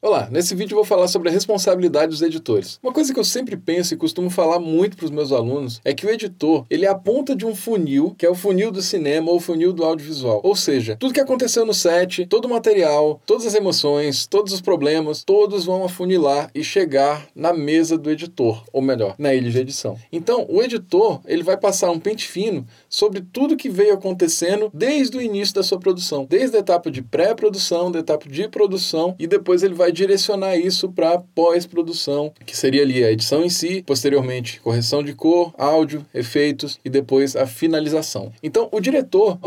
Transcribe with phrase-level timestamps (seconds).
[0.00, 2.78] Olá, nesse vídeo vou falar sobre a responsabilidade dos editores.
[2.80, 5.92] Uma coisa que eu sempre penso e costumo falar muito para os meus alunos é
[5.92, 8.80] que o editor, ele é a ponta de um funil, que é o funil do
[8.80, 10.40] cinema ou o funil do audiovisual.
[10.44, 14.60] Ou seja, tudo que aconteceu no set, todo o material, todas as emoções, todos os
[14.60, 19.58] problemas, todos vão afunilar e chegar na mesa do editor, ou melhor, na ilha de
[19.58, 19.98] edição.
[20.12, 25.16] Então, o editor, ele vai passar um pente fino sobre tudo que veio acontecendo desde
[25.16, 29.26] o início da sua produção, desde a etapa de pré-produção, da etapa de produção e
[29.26, 33.82] depois ele vai vai direcionar isso para pós-produção, que seria ali a edição em si,
[33.82, 38.30] posteriormente correção de cor, áudio, efeitos e depois a finalização.
[38.42, 39.38] Então, o diretor,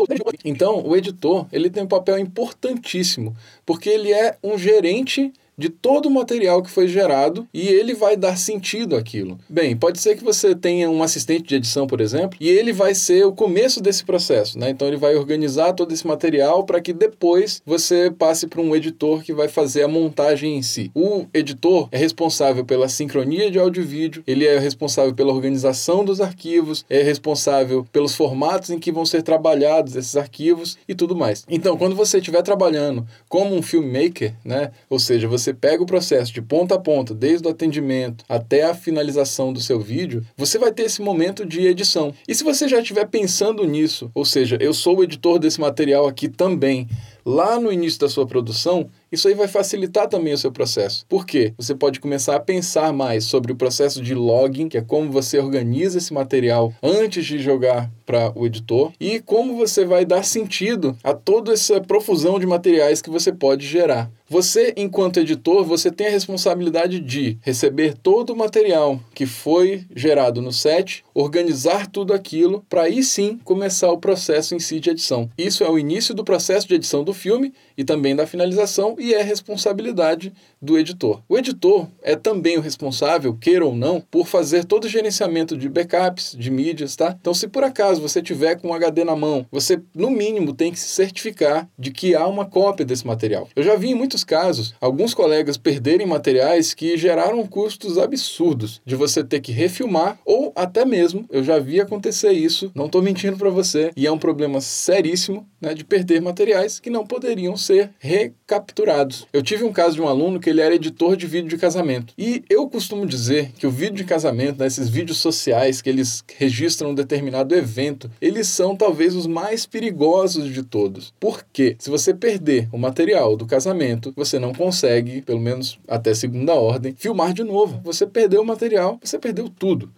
[0.43, 3.35] então o editor, ele tem um papel importantíssimo,
[3.65, 8.15] porque ele é um gerente de todo o material que foi gerado e ele vai
[8.17, 9.37] dar sentido àquilo.
[9.49, 12.95] Bem, pode ser que você tenha um assistente de edição, por exemplo, e ele vai
[12.95, 14.69] ser o começo desse processo, né?
[14.69, 19.23] Então ele vai organizar todo esse material para que depois você passe para um editor
[19.23, 20.91] que vai fazer a montagem em si.
[20.95, 26.03] O editor é responsável pela sincronia de áudio e vídeo, ele é responsável pela organização
[26.03, 31.15] dos arquivos, é responsável pelos formatos em que vão ser trabalhados esses arquivos e tudo
[31.15, 31.45] mais.
[31.49, 34.71] Então, quando você estiver trabalhando como um filmmaker, né?
[34.89, 38.63] Ou seja, você você pega o processo de ponta a ponta, desde o atendimento até
[38.63, 42.13] a finalização do seu vídeo, você vai ter esse momento de edição.
[42.27, 46.07] E se você já estiver pensando nisso, ou seja, eu sou o editor desse material
[46.07, 46.87] aqui também,
[47.25, 51.05] lá no início da sua produção, isso aí vai facilitar também o seu processo.
[51.07, 51.53] Por quê?
[51.57, 55.37] Você pode começar a pensar mais sobre o processo de logging, que é como você
[55.37, 60.97] organiza esse material antes de jogar para o editor, e como você vai dar sentido
[61.01, 64.11] a toda essa profusão de materiais que você pode gerar.
[64.31, 70.41] Você, enquanto editor, você tem a responsabilidade de receber todo o material que foi gerado
[70.41, 75.29] no set, organizar tudo aquilo para aí sim começar o processo em si de edição.
[75.37, 79.13] Isso é o início do processo de edição do filme e também da finalização e
[79.13, 80.31] é responsabilidade
[80.61, 81.21] do editor.
[81.27, 85.67] O editor é também o responsável, queira ou não, por fazer todo o gerenciamento de
[85.67, 87.17] backups, de mídias, tá?
[87.19, 90.71] Então, se por acaso você tiver com um HD na mão, você no mínimo tem
[90.71, 93.47] que se certificar de que há uma cópia desse material.
[93.55, 98.95] Eu já vi em muitos casos alguns colegas perderem materiais que geraram custos absurdos de
[98.95, 103.37] você ter que refilmar ou até mesmo, eu já vi acontecer isso, não estou mentindo
[103.37, 107.91] para você, e é um problema seríssimo, né, de perder materiais que não poderiam ser
[107.99, 109.27] recapturados.
[109.31, 112.13] Eu tive um caso de um aluno que ele era editor de vídeo de casamento.
[112.17, 116.23] E eu costumo dizer que o vídeo de casamento, né, esses vídeos sociais que eles
[116.37, 117.90] registram um determinado evento,
[118.21, 121.13] eles são talvez os mais perigosos de todos.
[121.19, 126.53] Porque se você perder o material do casamento, você não consegue, pelo menos até segunda
[126.53, 127.79] ordem, filmar de novo.
[127.83, 129.91] Você perdeu o material, você perdeu tudo.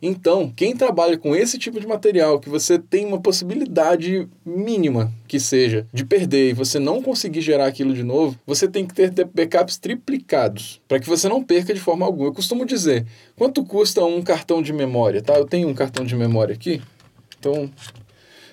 [0.00, 5.40] Então, quem trabalha com esse tipo de material, que você tem uma possibilidade mínima que
[5.40, 9.10] seja de perder e você não conseguir gerar aquilo de novo, você tem que ter
[9.24, 12.28] backups triplicados para que você não perca de forma alguma.
[12.28, 13.06] Eu costumo dizer,
[13.36, 15.34] quanto custa um cartão de memória, tá?
[15.34, 16.80] Eu tenho um cartão de memória aqui,
[17.46, 17.70] então,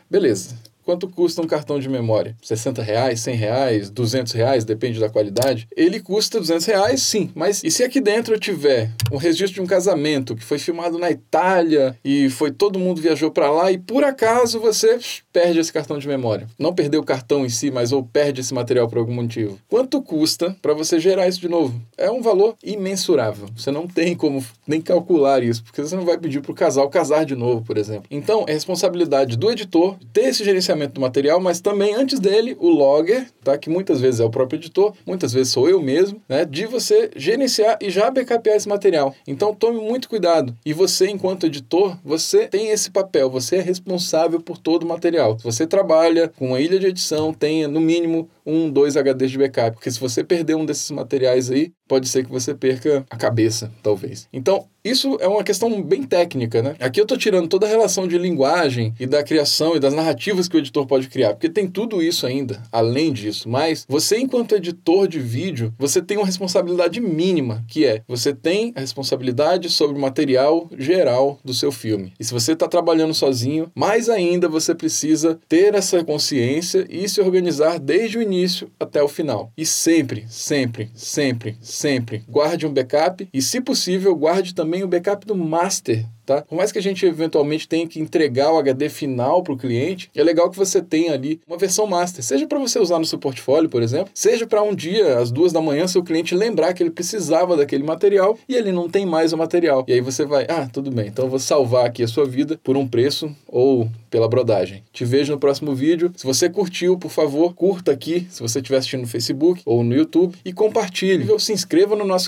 [0.08, 0.56] beleza.
[0.84, 2.36] Quanto custa um cartão de memória?
[2.42, 5.68] 60 reais, 100 reais, 200 reais, depende da qualidade.
[5.76, 7.32] Ele custa 200 reais, sim.
[7.34, 11.00] Mas e se aqui dentro eu tiver um registro de um casamento que foi filmado
[11.00, 15.00] na Itália e foi todo mundo viajou para lá e por acaso você
[15.32, 16.48] perde esse cartão de memória?
[16.60, 19.58] Não perdeu o cartão em si, mas ou perde esse material por algum motivo.
[19.70, 21.82] Quanto custa para você gerar isso de novo?
[21.98, 23.48] É um valor imensurável.
[23.56, 26.90] Você não tem como nem calcular isso, porque você não vai pedir para o casal
[26.90, 28.06] casar de novo, por exemplo.
[28.12, 32.58] Então, é responsabilidade do editor ter esse gerenciamento gerenciamento do material, mas também antes dele
[32.60, 33.58] o logger, tá?
[33.58, 36.44] Que muitas vezes é o próprio editor, muitas vezes sou eu mesmo, né?
[36.46, 39.16] De você gerenciar e já backupear esse material.
[39.28, 40.56] Então tome muito cuidado.
[40.66, 45.38] E você, enquanto editor, você tem esse papel, você é responsável por todo o material.
[45.44, 49.76] Você trabalha com uma ilha de edição, tenha no mínimo um, dois HDs de backup,
[49.76, 53.72] porque se você perder um desses materiais aí, pode ser que você perca a cabeça,
[53.82, 54.28] talvez.
[54.32, 56.76] Então, isso é uma questão bem técnica, né?
[56.78, 60.50] Aqui eu estou tirando toda a relação de linguagem e da criação e das narrativas
[60.50, 63.48] que o editor pode criar, porque tem tudo isso ainda, além disso.
[63.48, 68.74] Mas você, enquanto editor de vídeo, você tem uma responsabilidade mínima, que é você tem
[68.76, 72.12] a responsabilidade sobre o material geral do seu filme.
[72.20, 77.22] E se você está trabalhando sozinho, mais ainda você precisa ter essa consciência e se
[77.22, 79.52] organizar desde o início até o final.
[79.58, 85.26] E sempre, sempre, sempre, sempre guarde um backup e, se possível, guarde também o backup
[85.26, 86.42] do master tá?
[86.42, 90.10] Por mais que a gente eventualmente tenha que entregar o HD final para o cliente,
[90.16, 93.20] é legal que você tenha ali uma versão master, seja para você usar no seu
[93.20, 96.84] portfólio, por exemplo, seja para um dia, às duas da manhã, seu cliente lembrar que
[96.84, 99.86] ele precisava daquele material e ele não tem mais o material.
[99.88, 102.60] E aí você vai, ah, tudo bem, então eu vou salvar aqui a sua vida
[102.64, 104.84] por um preço ou pela brodagem.
[104.94, 106.12] Te vejo no próximo vídeo.
[106.16, 109.96] Se você curtiu, por favor, curta aqui, se você estiver assistindo no Facebook ou no
[109.96, 111.32] YouTube, e compartilhe.
[111.32, 112.22] Ou se inscreva no nosso